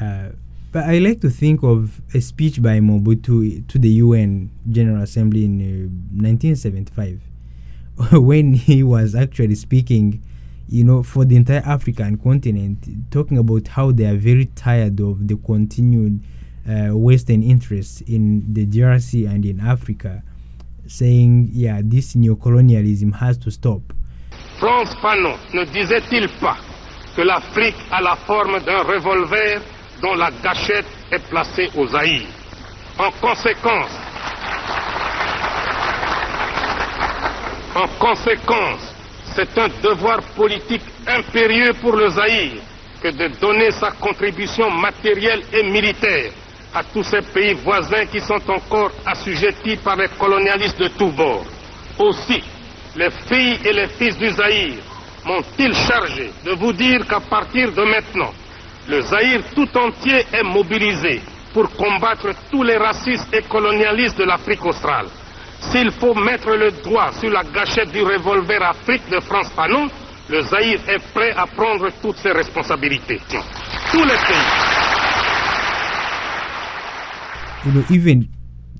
[0.00, 0.30] Uh,
[0.72, 5.44] but I like to think of a speech by Mobutu to the UN General Assembly
[5.44, 5.90] in uh,
[6.22, 7.20] 1975
[8.12, 10.22] when he was actually speaking,
[10.70, 15.26] you know, for the entire African continent, talking about how they are very tired of
[15.26, 16.22] the continued
[16.68, 20.22] uh, Western interests in the DRC and in Africa,
[20.86, 23.82] saying, yeah, this neocolonialism has to stop.
[24.60, 26.56] Frantz Fanon ne disait-il pas
[27.16, 29.60] que l'Afrique a la forme d'un revolver
[30.00, 32.28] dont la gâchette est placée aux Zaïre
[32.98, 33.90] En conséquence,
[37.74, 38.89] en conséquence,
[39.40, 42.60] c'est un devoir politique impérieux pour le Zaïre
[43.02, 46.30] que de donner sa contribution matérielle et militaire
[46.74, 51.46] à tous ces pays voisins qui sont encore assujettis par les colonialistes de tous bords.
[51.98, 52.42] Aussi,
[52.96, 54.82] les filles et les fils du Zaïre
[55.24, 58.32] m'ont-ils chargé de vous dire qu'à partir de maintenant,
[58.88, 61.22] le Zaïre tout entier est mobilisé
[61.54, 65.06] pour combattre tous les racistes et colonialistes de l'Afrique australe.
[65.60, 69.88] S'il faut mettre le doigt sur la gâchette du revolver Afrique de France Panon,
[70.28, 73.20] le Zaïre est prêt à prendre toutes ses responsabilités.
[73.92, 74.80] Tous les pays.
[77.64, 78.28] you know, even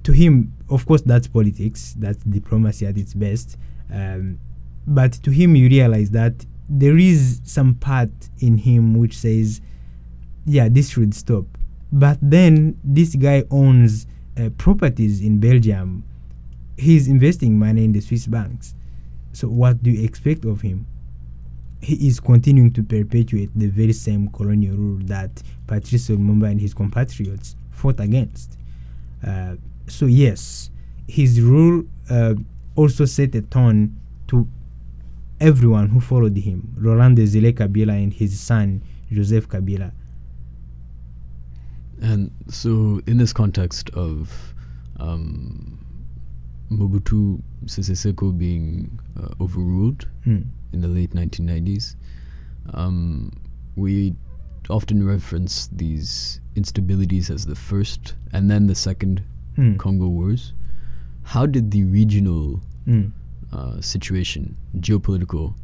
[0.05, 3.57] to him, of course, that's politics, that's diplomacy at its best.
[3.93, 4.39] Um,
[4.87, 9.61] but to him, you realize that there is some part in him which says,
[10.47, 11.45] yeah, this should stop.
[11.93, 14.07] But then this guy owns
[14.39, 16.05] uh, properties in Belgium.
[16.81, 18.75] He's investing money in the Swiss banks.
[19.33, 20.87] So, what do you expect of him?
[21.83, 26.75] He is continuing to perpetuate the very same colonial rule that Patrice Lumumba and his
[26.75, 28.57] compatriots fought against.
[29.27, 30.71] Uh, so yes,
[31.07, 32.35] his rule uh,
[32.77, 33.97] also set a tone
[34.29, 34.49] to
[35.41, 36.75] everyone who followed him.
[36.79, 39.93] Laurent Desire Kabila and his son Joseph Kabila.
[42.01, 44.55] And so, in this context of
[44.99, 45.80] um,
[46.71, 50.45] Mobutu Sese Seko being uh, overruled Mm.
[50.73, 51.97] in the late 1990s,
[52.75, 53.31] um,
[53.77, 54.15] we
[54.69, 59.23] often reference these instabilities as the first and then the second
[59.57, 59.79] Mm.
[59.79, 60.53] Congo Wars.
[61.25, 63.11] How did the regional Mm.
[63.53, 65.55] uh, situation, geopolitical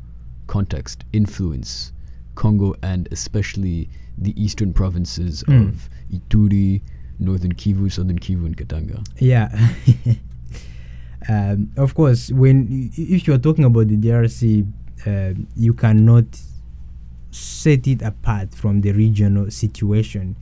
[0.49, 1.93] context, influence
[2.35, 3.89] Congo and especially
[4.19, 6.83] the eastern provinces of Ituri,
[7.19, 9.03] Northern Kivu, Southern Kivu, and Katanga?
[9.19, 9.49] Yeah.
[11.29, 14.67] um, of course, when if you are talking about the DRC,
[15.07, 16.25] uh, you cannot
[17.31, 20.37] set it apart from the regional situation.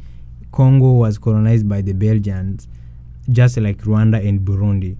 [0.52, 2.68] Congo was colonized by the Belgians,
[3.28, 4.96] just like Rwanda and Burundi.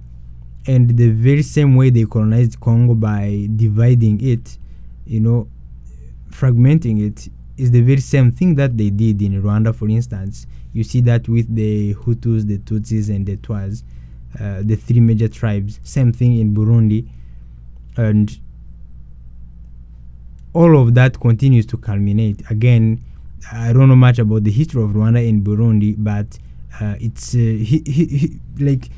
[0.67, 4.59] And the very same way they colonized Congo by dividing it,
[5.07, 5.49] you know,
[6.31, 10.47] fragmenting it, is the very same thing that they did in Rwanda, for instance.
[10.73, 13.85] You see that with the Hutus, the Tutsis, and the Twas,
[14.41, 15.81] uh, the three major tribes.
[15.83, 17.09] Same thing in Burundi.
[17.97, 18.39] And
[20.53, 22.49] all of that continues to culminate.
[22.51, 23.05] Again,
[23.53, 26.39] I don't know much about the history of Rwanda and Burundi, but
[26.81, 28.89] uh, it's uh, he, he, he, like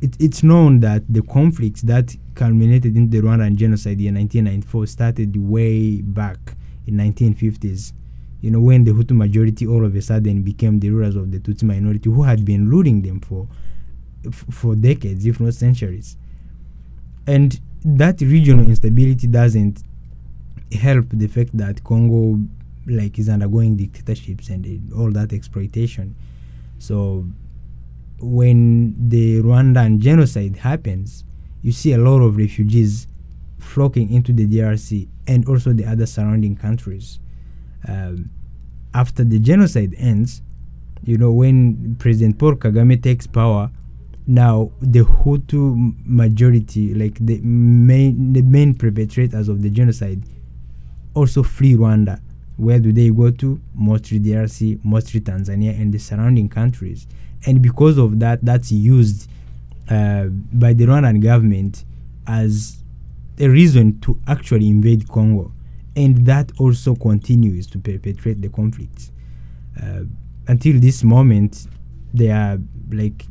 [0.00, 5.36] it, it's known that the conflicts that culminated in the Rwandan genocide in 1994 started
[5.36, 6.38] way back
[6.86, 7.92] in 1950s.
[8.40, 11.38] You know, when the Hutu majority all of a sudden became the rulers of the
[11.38, 13.48] Tutsi minority, who had been ruling them for
[14.26, 16.16] f- for decades, if not centuries.
[17.26, 19.82] And that regional instability doesn't
[20.72, 22.38] help the fact that Congo
[22.86, 26.16] like is undergoing dictatorships and uh, all that exploitation.
[26.78, 27.26] So
[28.20, 31.24] when the Rwandan genocide happens,
[31.62, 33.06] you see a lot of refugees
[33.58, 37.18] flocking into the DRC and also the other surrounding countries.
[37.86, 38.30] Um,
[38.94, 40.42] after the genocide ends,
[41.04, 43.70] you know, when President Paul Kagame takes power,
[44.28, 50.22] now the Hutu majority, like the main the main perpetrators of the genocide,
[51.14, 52.20] also flee Rwanda.
[52.56, 53.60] Where do they go to?
[53.74, 57.06] Mostly DRC, mostly Tanzania, and the surrounding countries.
[57.46, 59.30] And because of that, that's used
[59.88, 61.84] uh, by the Rwandan government
[62.26, 62.82] as
[63.38, 65.52] a reason to actually invade Congo.
[65.96, 69.10] And that also continues to perpetuate the conflict.
[69.80, 70.02] Uh,
[70.48, 71.66] until this moment,
[72.12, 72.58] there are
[72.90, 73.24] like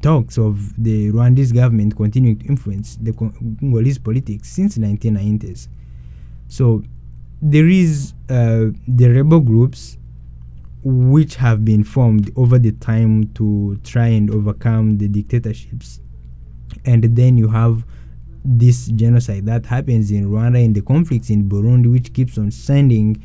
[0.00, 5.68] talks of the Rwandese government continuing to influence the Congolese politics since 1990s.
[6.48, 6.82] So
[7.40, 9.98] there is uh, the rebel groups
[10.84, 16.00] which have been formed over the time to try and overcome the dictatorships.
[16.84, 17.84] And then you have
[18.44, 23.22] this genocide that happens in Rwanda and the conflicts in Burundi, which keeps on sending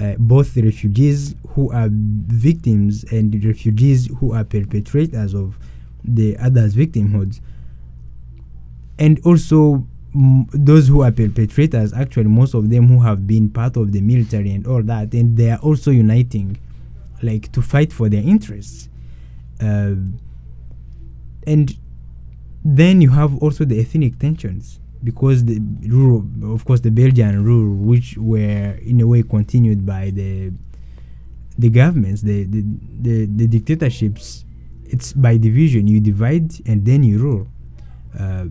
[0.00, 5.58] uh, both the refugees who are victims and refugees who are perpetrators of
[6.04, 7.40] the others' victimhoods.
[8.98, 13.76] And also, mm, those who are perpetrators, actually, most of them who have been part
[13.76, 16.58] of the military and all that, and they are also uniting
[17.22, 18.88] like to fight for their interests.
[19.60, 19.94] Uh,
[21.46, 21.76] and
[22.64, 27.74] then you have also the ethnic tensions because the rule, of course, the Belgian rule,
[27.74, 30.52] which were in a way continued by the
[31.58, 32.64] the governments, the the,
[33.00, 34.44] the, the dictatorships.
[34.92, 35.86] It's by division.
[35.86, 37.48] You divide and then you rule.
[38.18, 38.46] Uh,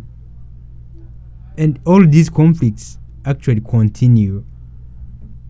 [1.58, 4.46] and all these conflicts actually continue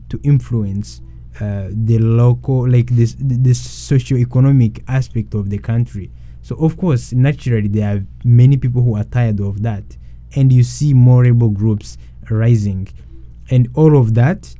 [0.10, 1.02] to influence
[1.40, 6.12] uh, the local, like this, the, socio-economic aspect of the country.
[6.42, 9.84] So of course, naturally, there are many people who are tired of that,
[10.36, 11.98] and you see more rebel groups
[12.30, 12.88] rising,
[13.52, 14.54] and all of that,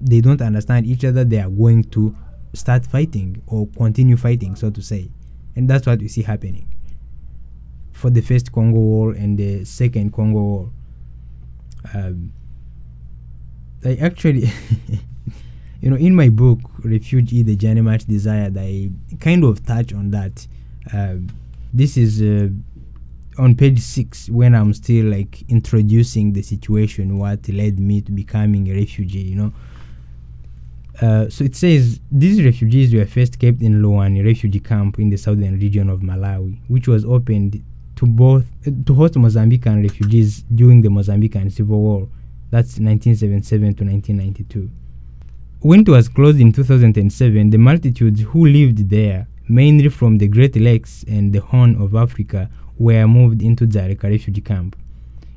[0.00, 1.24] they don't understand each other.
[1.24, 2.14] They are going to
[2.54, 5.10] start fighting or continue fighting, so to say,
[5.56, 6.74] and that's what we see happening
[7.94, 10.70] for the first Congo War and the second Congo War.
[11.94, 12.32] Um,
[13.84, 14.50] I actually,
[15.80, 18.90] you know, in my book "Refugee: The Journey Much Desired," I
[19.20, 20.46] kind of touch on that.
[20.92, 21.28] Um,
[21.72, 22.48] this is uh,
[23.42, 28.68] on page six when I'm still like introducing the situation, what led me to becoming
[28.68, 29.20] a refugee.
[29.20, 29.52] You know.
[31.00, 35.16] Uh, so it says these refugees were first kept in Luwani refugee camp in the
[35.16, 37.62] southern region of Malawi, which was opened
[37.96, 42.08] to both uh, to host Mozambican refugees during the Mozambican Civil War.
[42.50, 44.70] That's 1977 to 1992.
[45.60, 50.54] When it was closed in 2007, the multitudes who lived there, mainly from the Great
[50.54, 54.76] Lakes and the Horn of Africa, were moved into Dzaleka refugee camp.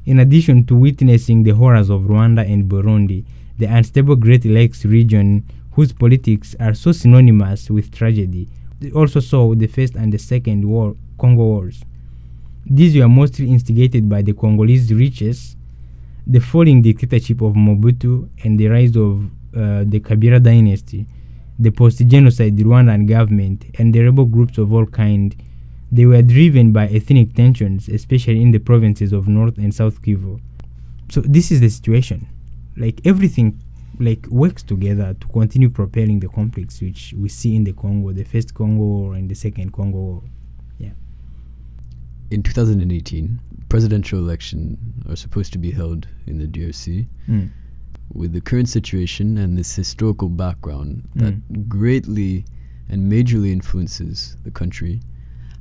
[0.05, 3.25] In addition to witnessing the horrors of Rwanda and Burundi,
[3.57, 8.47] the unstable Great Lakes region, whose politics are so synonymous with tragedy,
[8.79, 11.83] they also saw the First and the Second War, Congo Wars.
[12.65, 15.55] These were mostly instigated by the Congolese riches,
[16.25, 21.07] the falling dictatorship of Mobutu, and the rise of uh, the Kabila dynasty,
[21.57, 25.35] the post-genocide Rwandan government, and the rebel groups of all kinds
[25.91, 30.39] they were driven by ethnic tensions, especially in the provinces of North and South Kivu.
[31.09, 32.27] So this is the situation.
[32.77, 33.59] Like everything
[33.99, 38.23] like works together to continue propelling the conflicts which we see in the Congo, the
[38.23, 40.23] first Congo War and the second Congo War.
[40.77, 40.91] Yeah.
[42.29, 44.77] In 2018, presidential election
[45.09, 47.07] are supposed to be held in the DRC.
[47.27, 47.49] Mm.
[48.13, 51.67] With the current situation and this historical background that Mm.
[51.67, 52.45] greatly
[52.89, 55.01] and majorly influences the country,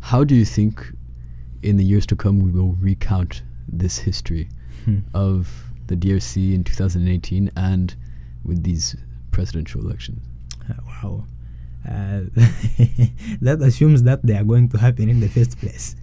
[0.00, 0.92] how do you think
[1.62, 4.48] in the years to come we will recount this history
[4.84, 4.98] Hmm.
[5.14, 7.94] of the DRC in 2018 and
[8.44, 8.96] with these
[9.30, 10.22] presidential elections?
[10.68, 11.24] Uh, wow.
[11.86, 12.22] Uh,
[13.40, 15.96] that assumes that they are going to happen in the first place.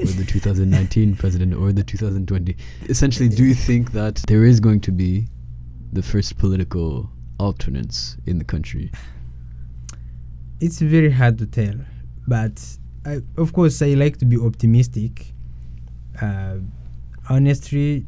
[0.00, 2.56] or the 2019 president or the 2020.
[2.88, 5.26] Essentially, do you think that there is going to be
[5.92, 7.08] the first political
[7.38, 8.90] alternates in the country?
[10.60, 11.74] It's very hard to tell,
[12.26, 12.60] but
[13.04, 15.32] I, of course I like to be optimistic.
[16.20, 16.56] Uh,
[17.28, 18.06] honestly,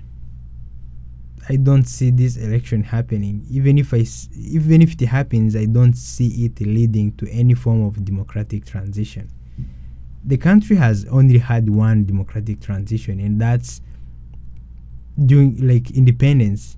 [1.49, 3.45] I don't see this election happening.
[3.51, 7.85] Even if I, even if it happens, I don't see it leading to any form
[7.85, 9.31] of democratic transition.
[10.25, 13.83] The country has only had one democratic transition, and that's
[15.27, 16.77] during like independence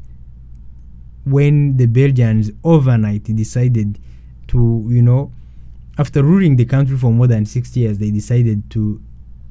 [1.25, 3.99] when the Belgians overnight decided
[4.49, 5.33] to, you know,
[5.99, 9.01] after ruling the country for more than six years, they decided to,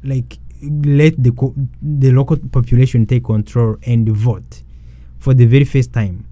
[0.03, 4.63] like, let the co- the local population take control and vote
[5.25, 6.23] for the very first time.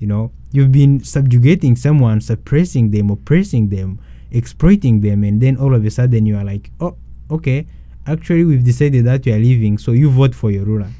[0.00, 4.00] You know, you've been subjugating someone, suppressing them, oppressing them,
[4.32, 6.96] exploiting them, and then all of a sudden you are like, oh,
[7.30, 7.64] okay,
[8.08, 10.90] actually we've decided that you are leaving, so you vote for your ruler.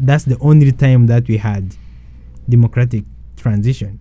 [0.00, 1.76] That's the only time that we had
[2.48, 3.04] democratic
[3.36, 4.00] transition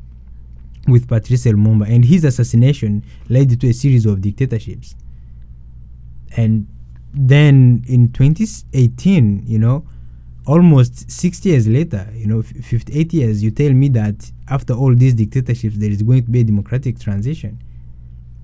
[0.88, 4.96] with Patrice Lumumba, and his assassination led to a series of dictatorships.
[6.36, 6.66] And
[7.14, 9.86] then in 2018, you know,
[10.46, 14.96] almost 60 years later, you know, f- 58 years, you tell me that after all
[14.96, 17.62] these dictatorships, there is going to be a democratic transition.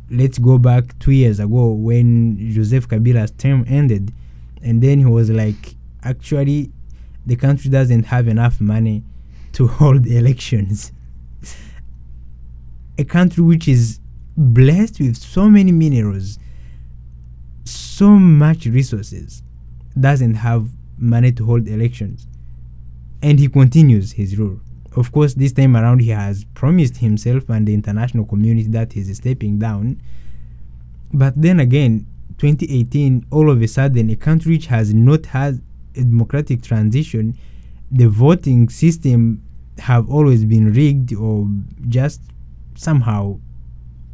[0.10, 4.14] Let's go back two years ago when Joseph Kabila's term ended,
[4.62, 6.72] and then he was like, actually,
[7.26, 9.04] the country doesn't have enough money
[9.54, 10.91] to hold elections.
[12.98, 14.00] A country which is
[14.36, 16.39] blessed with so many minerals,
[17.66, 19.43] so much resources,
[20.00, 22.28] doesn't have money to hold elections.
[23.22, 24.60] And he continues his rule.
[24.95, 29.16] Of course, this time around, he has promised himself and the international community that he's
[29.16, 30.02] stepping down.
[31.14, 35.62] But then again, 2018, all of a sudden, a country which has not had
[35.95, 37.38] a democratic transition,
[37.91, 39.43] the voting system
[39.80, 41.48] have always been rigged or
[41.88, 42.22] just
[42.76, 43.39] somehow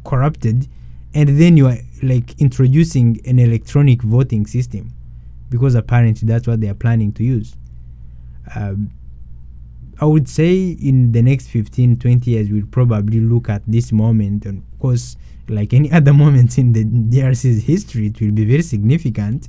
[0.04, 0.68] corrupted,
[1.14, 4.92] and then you are like introducing an electronic voting system
[5.54, 7.54] because apparently that's what they are planning to use.
[8.56, 8.90] Um,
[10.00, 14.46] I would say in the next 15, 20 years, we'll probably look at this moment.
[14.46, 15.16] And of course,
[15.48, 19.48] like any other moments in the DRC's history, it will be very significant.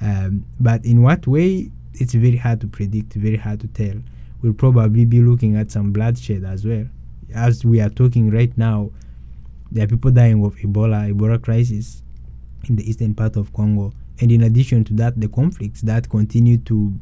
[0.00, 4.00] Um, but in what way, it's very hard to predict, very hard to tell.
[4.42, 6.86] We'll probably be looking at some bloodshed as well.
[7.34, 8.92] As we are talking right now,
[9.72, 12.04] there are people dying of Ebola, Ebola crisis
[12.68, 13.92] in the eastern part of Congo.
[14.20, 16.92] And in addition to that, the conflicts that continue to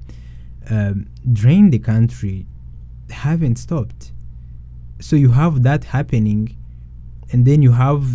[0.71, 2.47] um, drain the country
[3.11, 4.13] haven't stopped.
[5.01, 6.57] So you have that happening,
[7.33, 8.07] and then you have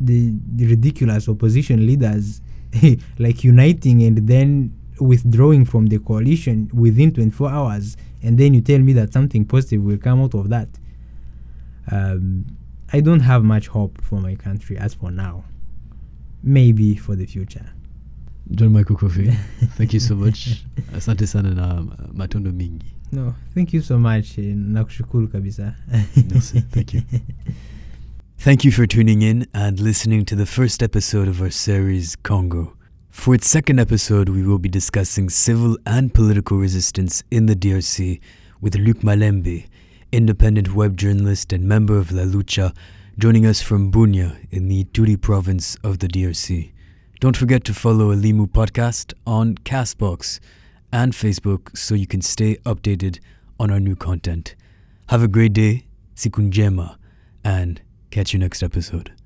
[0.00, 2.40] the, the ridiculous opposition leaders
[3.18, 8.78] like uniting and then withdrawing from the coalition within 24 hours, and then you tell
[8.78, 10.68] me that something positive will come out of that.
[11.90, 12.46] Um,
[12.92, 15.44] I don't have much hope for my country as for now.
[16.42, 17.72] Maybe for the future.
[18.50, 19.34] John Michael Kofi,
[19.76, 20.64] thank you so much.
[20.94, 21.82] Asante sana na
[22.12, 22.86] matondo mingi.
[23.12, 24.38] No, thank you so much.
[24.38, 25.74] Nakushukuru kabisa.
[26.30, 27.02] Merci, thank you.
[28.38, 32.74] Thank you for tuning in and listening to the first episode of our series, Congo.
[33.10, 38.20] For its second episode, we will be discussing civil and political resistance in the DRC
[38.60, 39.66] with Luc Malembe,
[40.12, 42.72] independent web journalist and member of La Lucha,
[43.18, 46.70] joining us from Bunia in the Ituri province of the DRC.
[47.20, 50.38] Don't forget to follow Alimu Podcast on Castbox
[50.92, 53.18] and Facebook so you can stay updated
[53.58, 54.54] on our new content.
[55.08, 56.96] Have a great day, siku njema,
[57.42, 59.17] and catch you next episode.